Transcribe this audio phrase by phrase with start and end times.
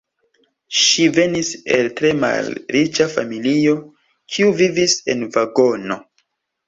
[0.83, 3.77] Ŝi venis el tre malriĉa familio
[4.37, 6.01] kiu vivis en vagono.